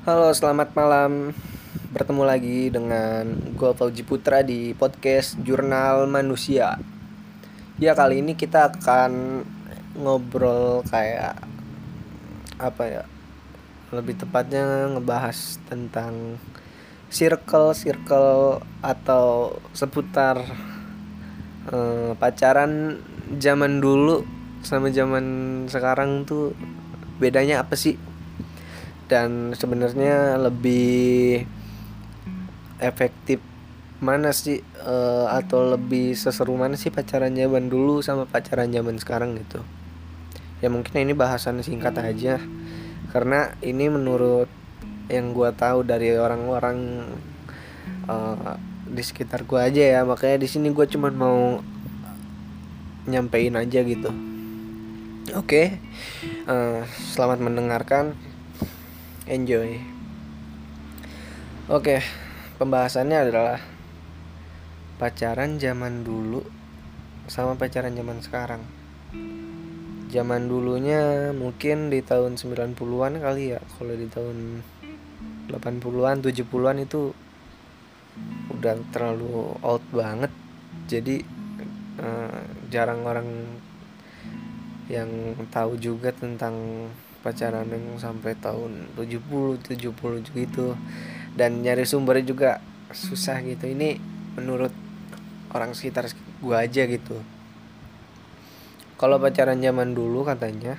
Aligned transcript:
Halo, 0.00 0.32
selamat 0.32 0.72
malam. 0.72 1.36
Bertemu 1.92 2.24
lagi 2.24 2.72
dengan 2.72 3.36
gue 3.52 3.68
Fauji 3.76 4.00
Putra 4.00 4.40
di 4.40 4.72
podcast 4.72 5.36
Jurnal 5.44 6.08
Manusia. 6.08 6.80
Ya, 7.76 7.92
kali 7.92 8.24
ini 8.24 8.32
kita 8.32 8.72
akan 8.72 9.44
ngobrol 10.00 10.80
kayak 10.88 11.36
apa 12.56 12.82
ya? 12.88 13.04
Lebih 13.92 14.24
tepatnya 14.24 14.88
ngebahas 14.88 15.60
tentang 15.68 16.40
circle-circle 17.12 18.64
atau 18.80 19.60
seputar 19.76 20.40
eh, 21.76 22.16
pacaran 22.16 23.04
zaman 23.36 23.84
dulu 23.84 24.24
sama 24.64 24.88
zaman 24.88 25.24
sekarang 25.68 26.24
tuh 26.24 26.56
bedanya 27.20 27.60
apa 27.60 27.76
sih? 27.76 28.00
Dan 29.10 29.50
sebenarnya 29.58 30.38
lebih 30.38 31.42
efektif 32.78 33.42
mana 34.00 34.32
sih 34.32 34.64
uh, 34.80 35.28
atau 35.34 35.76
lebih 35.76 36.16
seseru 36.16 36.56
mana 36.56 36.78
sih 36.78 36.88
pacaran 36.88 37.34
zaman 37.36 37.68
dulu 37.68 38.00
sama 38.00 38.24
pacaran 38.24 38.70
zaman 38.70 38.96
sekarang 38.96 39.36
gitu? 39.36 39.60
Ya 40.62 40.72
mungkin 40.72 40.94
ini 40.94 41.12
bahasan 41.12 41.60
singkat 41.60 41.98
aja. 41.98 42.38
Karena 43.10 43.52
ini 43.60 43.90
menurut 43.90 44.46
yang 45.10 45.34
gue 45.34 45.50
tahu 45.58 45.82
dari 45.82 46.14
orang-orang 46.14 47.10
uh, 48.06 48.54
di 48.86 49.02
sekitar 49.02 49.44
gue 49.44 49.60
aja 49.60 49.82
ya. 49.98 50.00
Makanya 50.06 50.40
di 50.40 50.48
sini 50.48 50.72
gue 50.72 50.86
cuma 50.88 51.12
mau 51.12 51.60
nyampein 53.10 53.58
aja 53.58 53.82
gitu. 53.84 54.08
Oke 55.36 55.44
okay. 55.44 55.66
uh, 56.48 56.88
selamat 57.12 57.44
mendengarkan 57.44 58.29
enjoy. 59.28 59.80
Oke 61.68 62.00
pembahasannya 62.60 63.18
adalah 63.24 63.56
pacaran 65.00 65.56
zaman 65.56 66.04
dulu 66.04 66.44
sama 67.24 67.56
pacaran 67.56 67.96
zaman 67.96 68.20
sekarang. 68.20 68.62
Zaman 70.10 70.50
dulunya 70.50 71.30
mungkin 71.30 71.88
di 71.88 72.02
tahun 72.02 72.36
90-an 72.36 73.22
kali 73.22 73.54
ya. 73.54 73.60
Kalau 73.78 73.94
di 73.94 74.10
tahun 74.10 74.60
80-an 75.48 76.20
70-an 76.20 76.76
itu 76.82 77.14
udah 78.50 78.74
terlalu 78.90 79.54
old 79.62 79.84
banget. 79.94 80.34
Jadi 80.90 81.22
uh, 82.02 82.42
jarang 82.68 83.06
orang 83.06 83.28
yang 84.90 85.38
tahu 85.54 85.78
juga 85.78 86.10
tentang 86.10 86.90
pacaran 87.20 87.68
yang 87.68 87.96
sampai 88.00 88.36
tahun 88.36 88.96
70 88.96 89.60
70 89.64 90.34
gitu. 90.34 90.74
Dan 91.36 91.62
nyari 91.62 91.86
sumbernya 91.86 92.24
juga 92.26 92.50
susah 92.90 93.40
gitu. 93.46 93.70
Ini 93.70 93.96
menurut 94.36 94.72
orang 95.54 95.74
sekitar 95.74 96.10
gua 96.42 96.66
aja 96.66 96.86
gitu. 96.86 97.18
Kalau 99.00 99.16
pacaran 99.16 99.60
zaman 99.60 99.96
dulu 99.96 100.28
katanya 100.28 100.76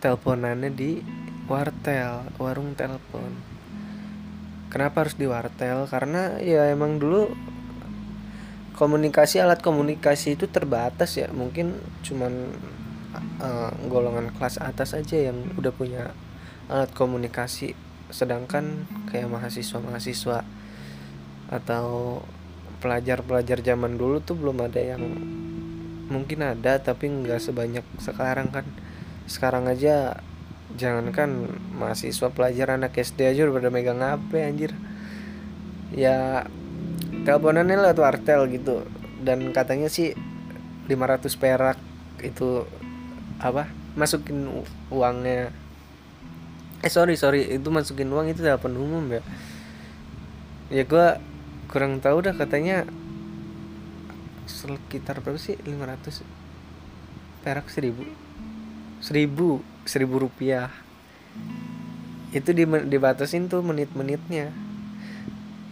teleponannya 0.00 0.72
di 0.72 1.04
wartel 1.44 2.26
warung 2.40 2.72
telepon. 2.72 3.30
Kenapa 4.72 5.04
harus 5.04 5.20
di 5.20 5.28
wartel? 5.28 5.84
Karena 5.84 6.40
ya 6.40 6.72
emang 6.72 6.96
dulu 6.96 7.28
komunikasi 8.72 9.44
alat 9.44 9.60
komunikasi 9.60 10.40
itu 10.40 10.48
terbatas 10.48 11.20
ya. 11.20 11.28
Mungkin 11.28 11.76
cuman 12.00 12.32
uh, 13.40 13.72
golongan 13.88 14.32
kelas 14.36 14.60
atas 14.60 14.96
aja 14.96 15.30
yang 15.30 15.52
udah 15.56 15.72
punya 15.72 16.12
alat 16.68 16.90
komunikasi. 16.96 17.76
Sedangkan 18.12 18.84
kayak 19.08 19.28
mahasiswa-mahasiswa 19.32 20.44
atau 21.52 22.20
pelajar-pelajar 22.80 23.62
zaman 23.62 23.94
dulu 23.94 24.18
tuh 24.24 24.34
belum 24.34 24.64
ada 24.66 24.80
yang 24.82 25.02
mungkin 26.12 26.44
ada 26.44 26.76
tapi 26.82 27.08
nggak 27.08 27.40
sebanyak 27.40 27.86
sekarang 28.00 28.52
kan. 28.52 28.66
Sekarang 29.28 29.70
aja 29.70 30.20
jangankan 30.76 31.52
mahasiswa 31.76 32.32
pelajar 32.32 32.74
anak 32.76 32.96
SD 32.96 33.28
aja 33.28 33.44
udah 33.44 33.54
pada 33.60 33.70
megang 33.70 34.00
HP 34.00 34.30
anjir. 34.44 34.72
Ya 35.92 36.48
teleponannya 37.24 37.76
lewat 37.80 37.98
wartel 38.00 38.48
gitu. 38.50 38.84
Dan 39.22 39.54
katanya 39.54 39.86
sih 39.86 40.18
500 40.90 41.30
perak 41.38 41.78
itu 42.22 42.66
apa? 43.42 43.66
Masukin 43.98 44.46
uangnya. 44.88 45.50
Eh 46.80 46.90
sorry 46.90 47.18
sorry. 47.18 47.50
Itu 47.50 47.74
masukin 47.74 48.08
uang 48.08 48.30
itu 48.30 48.40
telepon 48.40 48.78
umum 48.78 49.04
ya. 49.10 49.22
Ya 50.70 50.86
gue 50.86 51.06
kurang 51.68 51.98
tahu 51.98 52.22
dah 52.22 52.32
katanya 52.38 52.86
sekitar 54.46 55.20
berapa 55.20 55.36
sih? 55.36 55.58
500 55.58 56.22
perak 57.42 57.66
seribu. 57.68 58.06
Seribu 59.02 59.60
seribu 59.82 60.22
rupiah. 60.22 60.70
Itu 62.32 62.54
di, 62.54 62.64
dibatasin 62.64 63.50
tuh 63.50 63.60
menit-menitnya. 63.60 64.54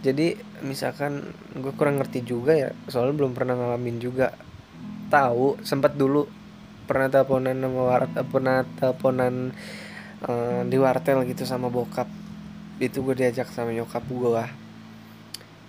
Jadi 0.01 0.35
misalkan 0.65 1.33
gue 1.55 1.73
kurang 1.77 2.01
ngerti 2.01 2.25
juga 2.25 2.57
ya 2.57 2.69
soalnya 2.91 3.15
belum 3.15 3.31
pernah 3.31 3.55
ngalamin 3.55 3.97
juga. 4.03 4.35
Tahu 5.11 5.63
sempat 5.63 5.95
dulu 5.95 6.40
pernah 6.91 7.07
teleponan 7.07 7.55
sama 7.55 7.81
war 7.87 8.03
pernah 8.27 8.67
teleponan 8.75 9.55
uh, 10.27 10.67
di 10.67 10.75
wartel 10.75 11.23
gitu 11.23 11.47
sama 11.47 11.71
bokap. 11.71 12.11
Itu 12.83 12.99
gue 13.07 13.15
diajak 13.15 13.47
sama 13.47 13.71
nyokap 13.71 14.03
gue 14.11 14.43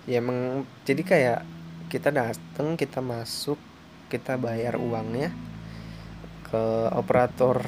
ya 0.03 0.19
emang 0.19 0.67
jadi 0.83 0.99
kayak 0.99 1.39
kita 1.87 2.11
dateng 2.11 2.75
kita 2.75 2.99
masuk 2.99 3.55
kita 4.11 4.35
bayar 4.35 4.75
uangnya 4.75 5.31
ke 6.51 6.91
operator. 6.91 7.63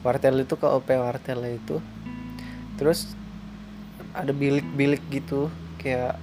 Wartel 0.00 0.48
itu 0.48 0.56
ke 0.56 0.64
op 0.64 0.88
wartel 0.88 1.44
itu. 1.44 1.76
Terus 2.80 3.12
ada 4.16 4.32
bilik-bilik 4.32 5.04
gitu 5.12 5.52
kayak 5.76 6.16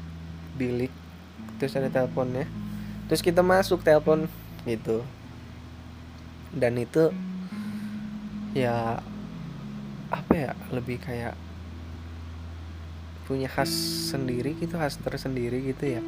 bilik 0.58 0.90
terus 1.62 1.78
ada 1.78 1.94
teleponnya. 1.94 2.50
Terus 3.06 3.22
kita 3.22 3.46
masuk 3.46 3.86
telepon 3.86 4.26
gitu 4.66 5.06
dan 6.56 6.80
itu 6.80 7.12
ya 8.56 9.00
apa 10.08 10.34
ya 10.34 10.52
lebih 10.72 11.04
kayak 11.04 11.36
punya 13.28 13.52
khas 13.52 13.70
sendiri 14.16 14.56
gitu 14.56 14.80
khas 14.80 14.96
tersendiri 15.04 15.60
gitu 15.68 16.00
ya. 16.00 16.02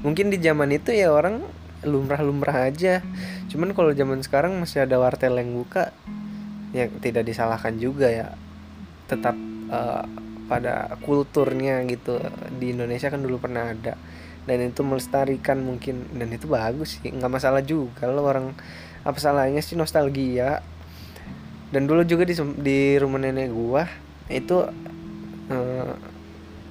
Mungkin 0.00 0.32
di 0.32 0.40
zaman 0.40 0.72
itu 0.72 0.96
ya 0.96 1.12
orang 1.12 1.44
lumrah-lumrah 1.84 2.72
aja. 2.72 3.04
Cuman 3.52 3.76
kalau 3.76 3.92
zaman 3.92 4.24
sekarang 4.24 4.56
masih 4.56 4.88
ada 4.88 4.96
wartel 4.96 5.36
yang 5.36 5.52
buka 5.52 5.92
ya 6.72 6.88
tidak 7.04 7.28
disalahkan 7.28 7.76
juga 7.76 8.08
ya. 8.08 8.32
Tetap 9.04 9.36
uh, 9.68 10.08
pada 10.48 10.96
kulturnya 11.04 11.84
gitu. 11.84 12.16
Di 12.56 12.72
Indonesia 12.72 13.12
kan 13.12 13.20
dulu 13.20 13.36
pernah 13.36 13.76
ada. 13.76 14.00
Dan 14.48 14.72
itu 14.72 14.80
melestarikan 14.80 15.60
mungkin 15.60 16.16
dan 16.16 16.32
itu 16.32 16.48
bagus 16.48 17.00
sih 17.00 17.08
nggak 17.08 17.32
masalah 17.32 17.64
juga 17.64 18.04
lo 18.04 18.28
orang 18.28 18.52
apa 19.04 19.18
salahnya 19.20 19.60
sih 19.60 19.76
nostalgia? 19.76 20.64
Dan 21.70 21.84
dulu 21.84 22.02
juga 22.08 22.24
di 22.24 22.34
di 22.58 22.96
rumah 22.96 23.20
nenek 23.20 23.52
gua 23.52 23.84
itu 24.32 24.64
uh, 25.52 25.92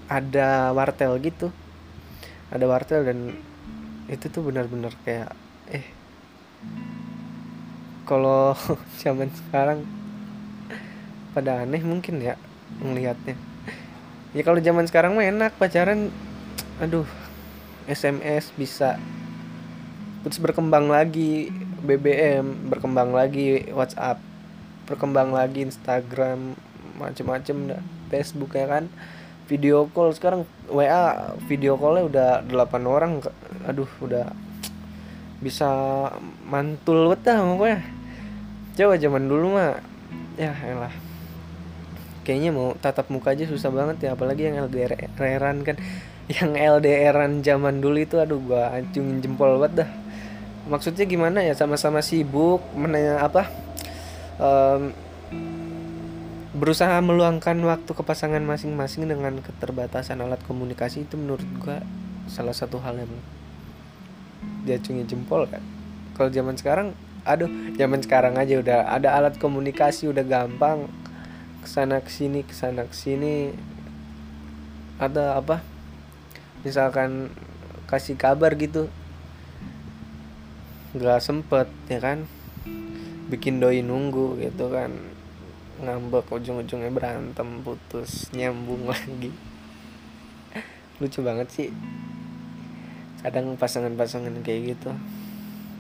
ada 0.09 0.73
wartel 0.73 1.15
gitu. 1.21 1.53
Ada 2.49 2.65
wartel 2.65 3.01
dan 3.05 3.17
itu 4.11 4.27
tuh 4.27 4.43
benar-benar 4.43 4.91
kayak 5.07 5.31
eh 5.71 5.85
kalau 8.03 8.51
zaman 9.01 9.31
sekarang 9.31 9.87
pada 11.31 11.63
aneh 11.63 11.81
mungkin 11.81 12.19
ya 12.21 12.35
melihatnya 12.83 13.39
ya 14.35 14.41
kalau 14.45 14.59
zaman 14.59 14.85
sekarang 14.85 15.17
mah 15.17 15.25
enak 15.25 15.55
pacaran 15.57 16.13
aduh 16.77 17.07
SMS 17.87 18.53
bisa 18.53 18.99
terus 20.23 20.39
berkembang 20.39 20.87
lagi 20.91 21.49
BBM 21.83 22.71
berkembang 22.71 23.11
lagi 23.11 23.67
WhatsApp 23.75 24.23
berkembang 24.87 25.35
lagi 25.35 25.67
Instagram 25.67 26.55
macem-macem 26.95 27.75
Facebook 28.07 28.55
ya 28.55 28.67
kan. 28.67 28.87
Video 29.51 29.91
call 29.91 30.15
sekarang 30.15 30.47
WA 30.71 31.35
video 31.51 31.75
callnya 31.75 32.03
udah 32.07 32.29
8 32.47 32.87
orang 32.87 33.19
aduh 33.67 33.91
udah 33.99 34.31
bisa 35.43 35.67
mantul 36.47 37.11
banget 37.11 37.19
dah 37.27 37.43
pokoknya 37.43 37.79
coba 38.79 38.93
zaman 38.95 39.23
dulu 39.27 39.47
mah 39.59 39.83
ya 40.39 40.55
elah. 40.63 40.95
Kayaknya 42.23 42.55
mau 42.55 42.71
tatap 42.79 43.11
muka 43.11 43.35
aja 43.35 43.43
susah 43.43 43.67
banget 43.67 44.07
ya 44.07 44.15
apalagi 44.15 44.47
yang 44.47 44.63
LDRan 44.71 45.67
kan. 45.67 45.75
Yang 46.31 46.51
LDRan 46.55 47.43
zaman 47.43 47.83
dulu 47.83 47.99
itu 47.99 48.15
aduh 48.15 48.39
gua 48.39 48.71
acungin 48.71 49.19
jempol 49.19 49.59
banget 49.59 49.83
dah 49.83 49.89
maksudnya 50.67 51.03
gimana 51.03 51.43
ya? 51.43 51.53
Sama-sama 51.55 51.99
sibuk 51.99 52.63
menanya 52.75 53.23
apa? 53.23 53.47
Um, 54.39 54.95
berusaha 56.53 57.01
meluangkan 57.01 57.57
waktu 57.65 57.91
ke 57.91 58.03
pasangan 58.05 58.41
masing-masing 58.45 59.09
dengan 59.09 59.41
keterbatasan 59.41 60.21
alat 60.21 60.39
komunikasi 60.45 61.03
itu 61.09 61.17
menurut 61.17 61.45
gua 61.59 61.81
salah 62.29 62.53
satu 62.53 62.79
hal 62.79 63.01
yang 63.03 63.13
diacungi 64.63 65.03
jempol 65.03 65.49
kan? 65.49 65.61
Kalau 66.15 66.29
zaman 66.29 66.55
sekarang 66.55 66.93
aduh 67.23 67.47
zaman 67.79 68.03
sekarang 68.03 68.35
aja 68.35 68.59
udah 68.59 68.79
ada 68.91 69.15
alat 69.15 69.35
komunikasi 69.41 70.07
udah 70.07 70.23
gampang. 70.23 70.87
Ke 71.63 71.67
sana 71.67 72.03
ke 72.03 72.11
sini 72.11 72.43
ke 72.43 72.53
sana 72.55 72.87
ke 72.87 72.95
sini. 72.95 73.55
Ada 74.99 75.39
apa? 75.39 75.59
Misalkan 76.63 77.33
kasih 77.89 78.15
kabar 78.15 78.55
gitu 78.55 78.87
nggak 80.93 81.25
sempet 81.25 81.65
ya 81.89 81.97
kan? 81.97 82.29
Bikin 83.33 83.57
doi 83.57 83.81
nunggu 83.81 84.37
gitu 84.37 84.69
kan. 84.69 84.93
Ngambek 85.81 86.29
ujung-ujungnya 86.29 86.93
berantem 86.93 87.65
putus 87.65 88.29
nyambung 88.29 88.85
lagi. 88.93 89.33
Lucu 91.01 91.25
banget 91.25 91.49
sih. 91.49 91.69
Kadang 93.25 93.57
pasangan-pasangan 93.57 94.37
kayak 94.45 94.77
gitu. 94.77 94.93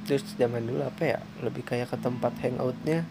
Terus 0.09 0.25
zaman 0.33 0.65
dulu 0.65 0.81
apa 0.81 1.05
ya? 1.05 1.19
Lebih 1.45 1.61
kayak 1.61 1.93
ke 1.93 1.97
tempat 2.01 2.33
hangoutnya. 2.41 3.05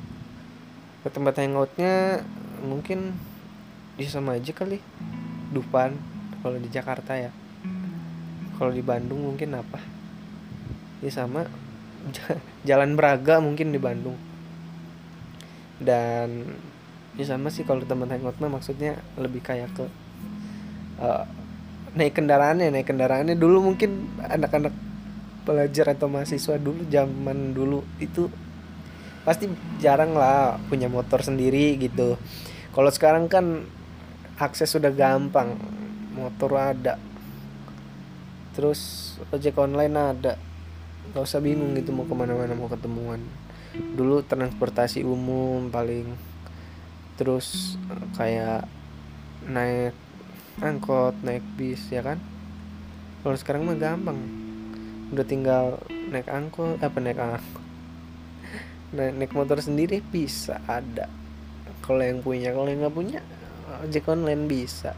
Ke 1.07 1.09
tempat 1.09 1.39
hangoutnya 1.39 2.27
mungkin 2.67 3.15
bisa 3.95 4.19
sama 4.19 4.43
aja 4.43 4.51
kali. 4.51 4.83
Dupan 5.55 5.95
kalau 6.43 6.59
di 6.59 6.67
Jakarta 6.67 7.15
ya. 7.15 7.31
Kalau 8.59 8.75
di 8.75 8.83
Bandung 8.83 9.23
mungkin 9.23 9.55
apa? 9.55 9.79
Ya 10.99 11.11
sama 11.15 11.47
Jalan 12.69 12.99
Braga 12.99 13.39
mungkin 13.39 13.71
di 13.71 13.79
Bandung. 13.79 14.17
Dan 15.83 16.47
ya 17.19 17.25
sama 17.29 17.53
sih 17.53 17.67
kalau 17.67 17.85
teman 17.85 18.09
hangout 18.09 18.39
mah 18.41 18.49
maksudnya 18.49 18.97
lebih 19.21 19.45
kayak 19.45 19.69
ke 19.77 19.85
uh, 21.03 21.29
naik 21.93 22.17
kendaraannya 22.17 22.73
naik 22.73 22.89
kendaraannya 22.89 23.37
dulu 23.37 23.69
mungkin 23.69 24.09
anak-anak 24.25 24.73
pelajar 25.45 25.93
atau 25.93 26.09
mahasiswa 26.09 26.57
dulu 26.57 26.89
zaman 26.89 27.53
dulu 27.53 27.85
itu 28.01 28.33
pasti 29.23 29.51
jarang 29.79 30.17
lah 30.17 30.59
punya 30.67 30.91
motor 30.91 31.23
sendiri 31.23 31.79
gitu. 31.79 32.19
Kalau 32.73 32.91
sekarang 32.91 33.29
kan 33.29 33.67
akses 34.41 34.73
sudah 34.73 34.91
gampang 34.91 35.59
motor 36.17 36.57
ada. 36.59 36.97
Terus 38.57 39.15
ojek 39.31 39.57
online 39.61 39.95
ada 39.95 40.33
gak 41.11 41.27
usah 41.27 41.43
bingung 41.43 41.75
gitu 41.75 41.91
mau 41.91 42.07
ke 42.07 42.15
mana-mana 42.15 42.55
mau 42.55 42.71
ketemuan. 42.71 43.19
Dulu 43.75 44.23
transportasi 44.23 45.03
umum 45.03 45.67
paling. 45.69 46.15
Terus 47.19 47.77
kayak 48.15 48.65
naik 49.51 49.93
angkot 50.63 51.19
naik 51.27 51.43
bis 51.59 51.83
ya 51.91 52.07
kan? 52.07 52.23
Kalau 53.27 53.37
sekarang 53.37 53.67
mah 53.67 53.75
gampang. 53.75 54.19
Udah 55.11 55.27
tinggal 55.27 55.83
naik 55.91 56.31
angkot 56.31 56.79
apa 56.81 56.99
naik 57.03 57.19
angkot? 57.19 57.65
Naik, 58.93 59.13
naik 59.17 59.33
motor 59.33 59.57
sendiri 59.57 60.05
bisa 60.05 60.61
ada. 60.69 61.09
Kalau 61.81 62.05
yang 62.05 62.21
punya 62.21 62.53
kalau 62.53 62.69
yang 62.69 62.85
nggak 62.85 62.93
punya 62.93 63.21
ojek 63.81 64.05
online 64.05 64.45
bisa. 64.45 64.93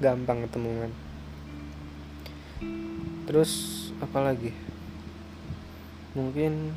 Gampang 0.00 0.48
ketemuan. 0.48 0.88
Terus 3.28 3.52
apa 4.00 4.24
lagi 4.24 4.71
mungkin 6.12 6.76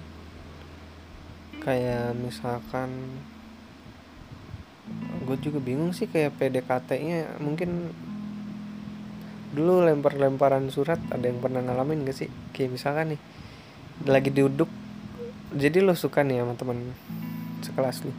kayak 1.60 2.16
misalkan 2.16 3.20
gue 5.26 5.38
juga 5.42 5.58
bingung 5.58 5.92
sih 5.92 6.06
kayak 6.06 6.38
PDKT-nya 6.38 7.42
mungkin 7.42 7.90
dulu 9.56 9.88
lempar-lemparan 9.88 10.68
surat 10.70 11.00
ada 11.10 11.26
yang 11.26 11.40
pernah 11.40 11.64
ngalamin 11.64 12.04
gak 12.06 12.18
sih? 12.26 12.30
Kayak 12.52 12.76
misalkan 12.76 13.16
nih 13.16 13.22
lagi 14.04 14.30
duduk 14.30 14.68
jadi 15.56 15.80
lo 15.80 15.96
suka 15.96 16.22
nih 16.28 16.44
sama 16.44 16.54
teman 16.60 16.92
sekelas 17.64 18.04
lo 18.04 18.14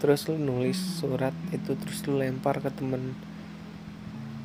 terus 0.00 0.24
lo 0.30 0.40
nulis 0.40 0.78
surat 0.78 1.36
itu 1.52 1.76
terus 1.76 2.00
lo 2.08 2.16
lempar 2.16 2.64
ke 2.64 2.72
temen 2.72 3.12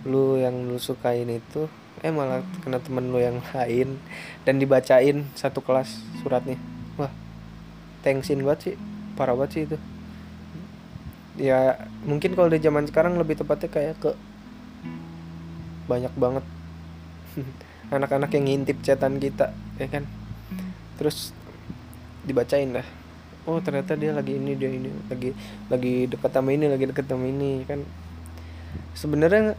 lu 0.03 0.35
yang 0.35 0.67
lu 0.67 0.75
sukain 0.75 1.31
itu 1.31 1.71
eh 2.03 2.11
malah 2.11 2.43
kena 2.59 2.83
temen 2.83 3.09
lu 3.09 3.17
yang 3.23 3.39
lain. 3.55 3.95
Dan 4.43 4.59
dibacain 4.59 5.23
satu 5.39 5.63
kelas 5.63 6.03
suratnya. 6.19 6.59
Wah 6.99 7.09
thanksin 8.03 8.43
banget 8.43 8.59
sih. 8.59 8.75
Parah 9.15 9.33
banget 9.39 9.51
sih 9.55 9.63
itu. 9.71 9.77
Ya 11.39 11.87
mungkin 12.03 12.35
kalau 12.35 12.51
di 12.51 12.59
zaman 12.61 12.85
sekarang 12.85 13.15
lebih 13.15 13.39
tepatnya 13.39 13.71
kayak 13.71 13.95
ke 14.03 14.11
banyak 15.87 16.11
banget. 16.19 16.45
Anak-anak 17.95 18.29
yang 18.35 18.45
ngintip 18.51 18.83
chatan 18.83 19.17
kita 19.17 19.55
ya 19.79 19.87
kan? 19.87 20.03
Terus 20.99 21.31
dibacain 22.27 22.75
dah. 22.75 22.87
Oh 23.47 23.59
ternyata 23.63 23.95
dia 23.95 24.11
lagi 24.11 24.35
ini 24.35 24.59
dia 24.59 24.69
ini. 24.69 24.91
Lagi 25.07 25.31
lagi 25.71 26.11
dekat 26.11 26.35
sama 26.35 26.51
ini 26.51 26.67
lagi 26.67 26.85
dekat 26.91 27.07
sama 27.07 27.25
ini 27.31 27.63
kan? 27.63 27.79
Sebenarnya 28.93 29.55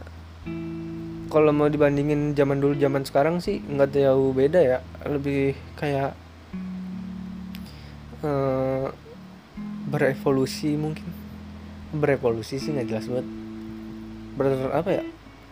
kalau 1.29 1.51
mau 1.51 1.67
dibandingin 1.67 2.37
zaman 2.37 2.61
dulu 2.61 2.77
zaman 2.77 3.03
sekarang 3.03 3.41
sih 3.41 3.61
nggak 3.65 3.91
jauh 3.97 4.31
beda 4.31 4.59
ya. 4.61 4.79
Lebih 5.05 5.57
kayak 5.79 6.13
uh, 8.21 8.89
berevolusi 9.89 10.77
mungkin. 10.77 11.07
Berevolusi 11.95 12.61
sih 12.61 12.71
nggak 12.73 12.87
jelas 12.89 13.05
banget. 13.09 13.27
Ber 14.35 14.47
apa 14.75 14.89
ya 14.91 15.03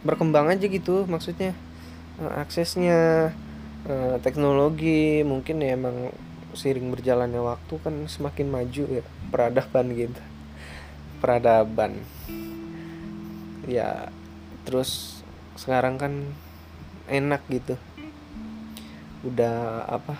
berkembang 0.03 0.51
aja 0.51 0.65
gitu 0.67 1.07
maksudnya. 1.09 1.55
Uh, 2.21 2.33
aksesnya 2.37 3.31
uh, 3.89 4.15
teknologi 4.21 5.25
mungkin 5.25 5.63
ya 5.63 5.73
emang 5.73 6.13
seiring 6.53 6.93
berjalannya 6.93 7.41
waktu 7.41 7.73
kan 7.81 7.95
semakin 8.05 8.47
maju 8.51 8.83
ya. 9.01 9.05
Peradaban 9.33 9.89
gitu. 9.97 10.21
Peradaban. 11.17 11.97
Ya 13.65 14.11
terus 14.67 15.22
sekarang 15.55 15.95
kan 16.01 16.13
enak 17.07 17.41
gitu. 17.49 17.75
Udah 19.23 19.87
apa 19.87 20.19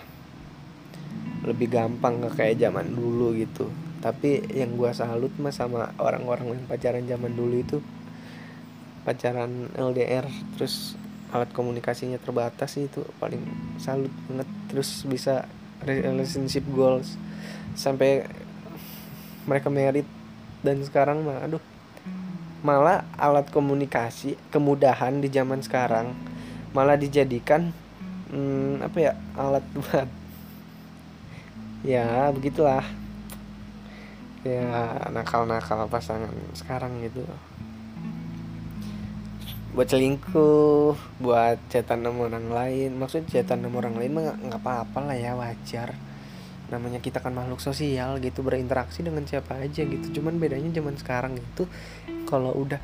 lebih 1.44 1.68
gampang 1.68 2.24
nggak 2.24 2.40
kayak 2.40 2.60
zaman 2.60 2.96
dulu 2.96 3.36
gitu. 3.36 3.68
Tapi 4.00 4.44
yang 4.52 4.76
gua 4.76 4.92
salut 4.92 5.32
mah 5.40 5.52
sama 5.52 5.92
orang-orang 6.00 6.56
yang 6.56 6.68
pacaran 6.68 7.08
zaman 7.08 7.34
dulu 7.36 7.56
itu 7.60 7.78
pacaran 9.04 9.68
LDR 9.76 10.24
terus 10.56 10.96
alat 11.36 11.52
komunikasinya 11.52 12.22
terbatas 12.22 12.80
itu 12.80 13.04
paling 13.20 13.44
salut 13.80 14.12
banget. 14.30 14.50
Terus 14.72 15.04
bisa 15.08 15.48
relationship 15.84 16.64
goals. 16.72 17.20
Sampai 17.76 18.28
mereka 19.48 19.68
merit. 19.68 20.08
Dan 20.64 20.80
sekarang 20.80 21.28
mah 21.28 21.44
aduh 21.44 21.60
malah 22.64 23.04
alat 23.20 23.52
komunikasi 23.52 24.40
kemudahan 24.50 25.20
di 25.20 25.28
zaman 25.28 25.60
sekarang 25.60 26.16
malah 26.74 26.98
dijadikan 26.98 27.76
hmm, 28.34 28.82
apa 28.82 28.98
ya 28.98 29.14
alat 29.38 29.64
buat 29.78 30.10
ya 31.84 32.32
begitulah. 32.34 32.82
Ya 34.44 35.00
nakal-nakal 35.12 35.88
pasangan 35.88 36.32
sekarang 36.52 37.00
gitu. 37.04 37.24
Buat 39.72 39.88
selingkuh 39.88 40.96
buat 41.24 41.60
cetan 41.72 42.04
sama 42.04 42.28
orang 42.28 42.48
lain. 42.52 42.92
Maksud 43.00 43.28
cetan 43.32 43.64
sama 43.64 43.80
orang 43.80 43.96
lain 43.96 44.12
mah 44.12 44.36
nggak 44.36 44.60
apa-apa 44.60 45.00
lah 45.14 45.16
ya 45.16 45.32
wajar. 45.40 45.96
Namanya 46.68 47.00
kita 47.00 47.24
kan 47.24 47.32
makhluk 47.32 47.64
sosial 47.64 48.20
gitu 48.20 48.44
berinteraksi 48.44 49.00
dengan 49.00 49.24
siapa 49.24 49.64
aja 49.64 49.88
gitu. 49.88 50.20
Cuman 50.20 50.44
bedanya 50.44 50.68
zaman 50.76 51.00
sekarang 51.00 51.40
itu 51.40 51.64
kalau 52.34 52.50
udah 52.58 52.82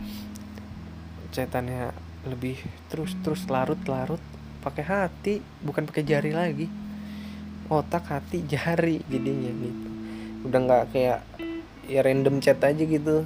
cetannya 1.33 1.89
lebih 2.29 2.61
terus 2.85 3.17
terus 3.25 3.49
larut 3.49 3.81
larut 3.89 4.21
pakai 4.61 4.85
hati 4.85 5.33
bukan 5.65 5.89
pakai 5.89 6.05
jari 6.05 6.29
lagi. 6.29 6.69
Otak 7.65 8.13
hati 8.13 8.45
jari 8.53 9.01
jadinya 9.09 9.49
gitu. 9.49 9.89
Udah 10.45 10.59
nggak 10.61 10.83
kayak 10.93 11.25
ya 11.89 12.05
random 12.05 12.37
chat 12.45 12.61
aja 12.61 12.83
gitu. 12.85 13.25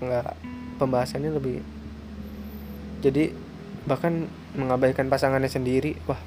Nggak 0.00 0.32
pembahasannya 0.80 1.28
lebih 1.36 1.60
jadi 3.04 3.36
bahkan 3.84 4.24
mengabaikan 4.56 5.12
pasangannya 5.12 5.52
sendiri 5.52 6.00
wah 6.08 6.20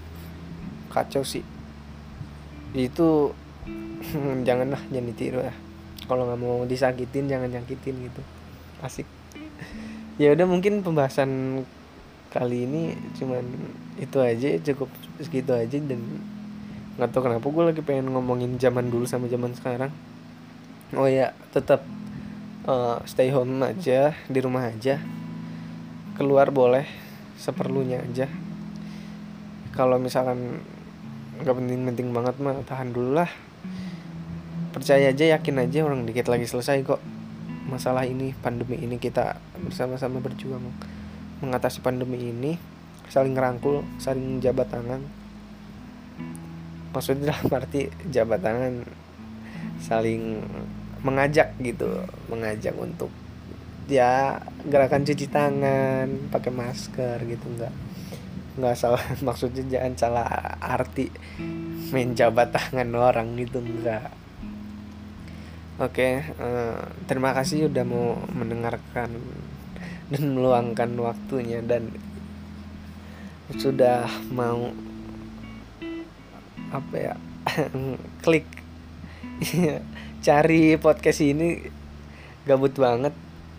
kacau 0.94 1.26
sih. 1.26 1.42
Itu 2.78 3.34
janganlah 4.48 4.86
jangan 4.94 5.10
ditiru 5.10 5.42
ya 5.42 5.56
kalau 6.06 6.30
nggak 6.30 6.38
mau 6.38 6.62
disakitin 6.70 7.26
jangan 7.26 7.50
nyakitin 7.50 7.98
gitu 8.06 8.22
asik. 8.84 9.08
Ya 10.16 10.32
udah 10.32 10.48
mungkin 10.48 10.80
pembahasan 10.80 11.64
kali 12.32 12.68
ini 12.68 13.00
cuman 13.16 13.44
itu 13.96 14.20
aja 14.20 14.60
cukup 14.60 14.92
segitu 15.24 15.56
aja 15.56 15.80
dan 15.80 16.02
nggak 16.96 17.12
tahu 17.12 17.28
kenapa 17.28 17.48
gue 17.48 17.64
lagi 17.64 17.82
pengen 17.84 18.12
ngomongin 18.12 18.56
zaman 18.60 18.88
dulu 18.92 19.08
sama 19.08 19.28
zaman 19.28 19.56
sekarang. 19.56 19.92
Oh 20.96 21.08
ya 21.08 21.36
tetap 21.52 21.84
uh, 22.68 23.00
stay 23.04 23.32
home 23.32 23.60
aja 23.64 24.16
di 24.28 24.40
rumah 24.40 24.68
aja. 24.68 25.00
Keluar 26.16 26.52
boleh 26.52 26.88
seperlunya 27.36 28.00
aja. 28.04 28.32
Kalau 29.76 30.00
misalkan 30.00 30.64
nggak 31.44 31.56
penting-penting 31.56 32.16
banget 32.16 32.36
mah 32.40 32.64
tahan 32.64 32.96
dulu 32.96 33.20
lah. 33.20 33.28
Percaya 34.72 35.12
aja 35.12 35.36
yakin 35.36 35.60
aja 35.60 35.84
orang 35.84 36.08
dikit 36.08 36.32
lagi 36.32 36.48
selesai 36.48 36.84
kok 36.84 37.00
masalah 37.66 38.06
ini 38.06 38.32
pandemi 38.38 38.78
ini 38.78 39.02
kita 39.02 39.42
bersama-sama 39.58 40.22
berjuang 40.22 40.62
mengatasi 41.42 41.82
pandemi 41.82 42.30
ini 42.30 42.56
saling 43.10 43.34
ngerangkul 43.34 43.82
saling 43.98 44.42
jabat 44.42 44.70
tangan. 44.70 45.02
Maksudnya 46.94 47.28
dalam 47.34 47.50
arti 47.52 47.90
jabat 48.10 48.42
tangan 48.42 48.86
saling 49.82 50.42
mengajak 51.06 51.54
gitu 51.62 52.02
mengajak 52.32 52.74
untuk 52.78 53.14
ya 53.86 54.42
gerakan 54.66 55.06
cuci 55.06 55.30
tangan 55.30 56.34
pakai 56.34 56.50
masker 56.50 57.22
gitu 57.30 57.46
enggak 57.58 57.74
nggak 58.56 58.76
salah. 58.78 59.04
Maksudnya 59.28 59.66
jangan 59.68 59.94
salah 59.98 60.30
arti 60.62 61.10
main 61.94 62.14
jabat 62.14 62.54
tangan 62.54 62.90
orang 62.94 63.38
gitu 63.38 63.62
enggak 63.62 64.25
Oke, 65.76 66.24
uh, 66.40 66.88
terima 67.04 67.36
kasih 67.36 67.68
udah 67.68 67.84
mau 67.84 68.16
mendengarkan 68.32 69.12
dan 70.08 70.24
meluangkan 70.32 70.88
waktunya 70.96 71.60
dan 71.60 71.92
sudah 73.60 74.08
mau 74.32 74.72
apa 76.72 76.96
ya 76.96 77.14
klik. 78.24 78.48
Cari 80.24 80.80
podcast 80.80 81.20
ini 81.20 81.68
gabut 82.48 82.72
banget. 82.80 83.12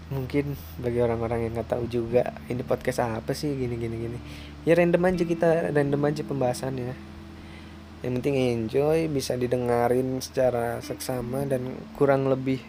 Mungkin 0.08 0.56
bagi 0.80 1.04
orang-orang 1.04 1.44
yang 1.44 1.52
nggak 1.60 1.68
tahu 1.68 1.84
juga 1.84 2.32
ini 2.48 2.64
podcast 2.64 3.04
apa 3.04 3.36
sih? 3.36 3.52
Gini 3.52 3.76
gini 3.76 3.96
gini. 4.08 4.18
Ya 4.64 4.72
random 4.72 5.04
aja 5.04 5.20
kita 5.28 5.68
random 5.68 6.00
aja 6.08 6.24
pembahasannya 6.24 7.15
yang 8.04 8.20
penting 8.20 8.36
enjoy 8.36 9.08
bisa 9.08 9.40
didengarin 9.40 10.20
secara 10.20 10.84
seksama 10.84 11.48
dan 11.48 11.80
kurang 11.96 12.28
lebih. 12.28 12.60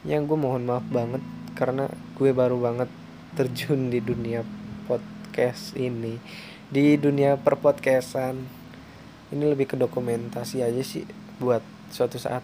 Yang 0.00 0.32
gue 0.32 0.38
mohon 0.40 0.64
maaf 0.64 0.86
banget 0.88 1.20
karena 1.52 1.92
gue 2.16 2.32
baru 2.32 2.56
banget 2.56 2.88
terjun 3.36 3.92
di 3.92 4.00
dunia 4.00 4.40
podcast 4.88 5.76
ini. 5.76 6.16
Di 6.72 6.96
dunia 6.96 7.36
perpodcastan. 7.36 8.40
Ini 9.28 9.44
lebih 9.44 9.74
ke 9.74 9.76
dokumentasi 9.76 10.64
aja 10.64 10.80
sih 10.80 11.04
buat 11.36 11.60
suatu 11.92 12.16
saat. 12.16 12.40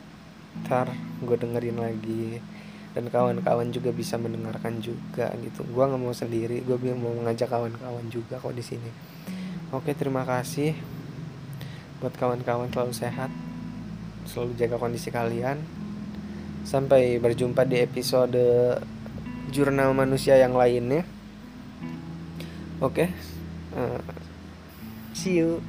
Ntar 0.69 0.93
gue 1.25 1.37
dengerin 1.41 1.81
lagi. 1.81 2.45
Dan 2.93 3.09
kawan-kawan 3.09 3.73
juga 3.73 3.89
bisa 3.89 4.21
mendengarkan 4.21 4.85
juga 4.85 5.33
gitu. 5.41 5.65
Gue 5.65 5.81
nggak 5.89 5.97
mau 5.97 6.13
sendiri 6.13 6.61
gue 6.61 6.77
mau 6.93 7.17
mengajak 7.17 7.49
kawan-kawan 7.49 8.05
juga 8.13 8.37
kok 8.37 8.53
di 8.53 8.61
sini. 8.61 8.91
Oke 9.73 9.97
terima 9.97 10.29
kasih 10.29 10.92
buat 12.03 12.19
kawan-kawan 12.19 12.67
selalu 12.75 12.91
sehat 12.91 13.31
selalu 14.27 14.59
jaga 14.59 14.75
kondisi 14.75 15.15
kalian 15.15 15.63
sampai 16.67 17.23
berjumpa 17.23 17.63
di 17.63 17.79
episode 17.79 18.43
jurnal 19.55 19.95
manusia 19.95 20.35
yang 20.35 20.59
lainnya 20.59 21.07
oke 22.83 23.07
okay. 23.07 23.09
uh, 23.79 24.03
see 25.15 25.39
you 25.39 25.63